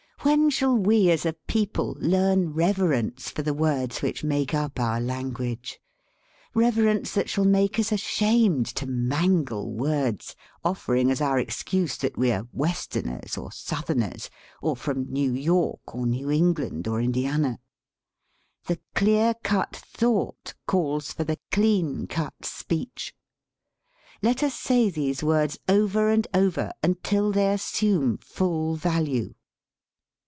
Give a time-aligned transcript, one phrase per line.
[0.23, 5.01] When shall we, as a people, learn reverence for the words which make up our
[5.01, 5.79] language
[6.53, 11.97] reverence that shall make us THE ESSAY ashamed to mangle words, offering as our excuse
[11.97, 14.29] that we are "Westerners" or "South erners"
[14.61, 17.57] or from New York or New England or Indiana.
[18.67, 23.15] The clear cut thought calls for the clean cut speech.
[24.21, 29.33] Let us say these words over and over until they assume full value.